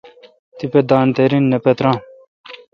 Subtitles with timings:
[0.57, 1.97] تیپہ دان تے رن نہ پتران۔